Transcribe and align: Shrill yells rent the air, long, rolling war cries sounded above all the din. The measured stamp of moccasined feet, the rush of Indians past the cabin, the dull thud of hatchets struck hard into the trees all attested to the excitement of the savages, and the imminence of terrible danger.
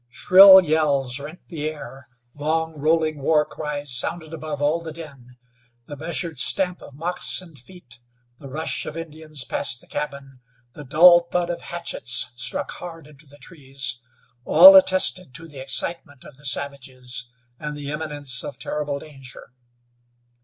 Shrill 0.09 0.63
yells 0.63 1.19
rent 1.19 1.41
the 1.49 1.69
air, 1.69 2.07
long, 2.33 2.79
rolling 2.79 3.21
war 3.21 3.45
cries 3.45 3.91
sounded 3.95 4.33
above 4.33 4.59
all 4.59 4.79
the 4.81 4.91
din. 4.91 5.37
The 5.85 5.95
measured 5.95 6.39
stamp 6.39 6.81
of 6.81 6.95
moccasined 6.95 7.59
feet, 7.59 7.99
the 8.39 8.49
rush 8.49 8.87
of 8.87 8.97
Indians 8.97 9.43
past 9.45 9.79
the 9.79 9.85
cabin, 9.85 10.39
the 10.73 10.83
dull 10.83 11.27
thud 11.31 11.51
of 11.51 11.61
hatchets 11.61 12.31
struck 12.35 12.71
hard 12.71 13.05
into 13.05 13.27
the 13.27 13.37
trees 13.37 14.01
all 14.43 14.75
attested 14.75 15.35
to 15.35 15.47
the 15.47 15.59
excitement 15.59 16.23
of 16.23 16.35
the 16.35 16.47
savages, 16.47 17.27
and 17.59 17.77
the 17.77 17.91
imminence 17.91 18.43
of 18.43 18.57
terrible 18.57 18.97
danger. 18.97 19.53